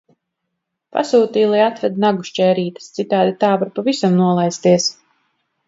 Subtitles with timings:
[0.95, 4.93] Pasūtīju lai atved nagu šķērītes, citādi tā var pavisam nolaisties.